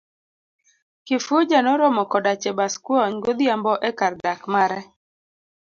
[1.05, 4.81] kifuja noromo koda Chebaskwony godhiambo ekar dak mare.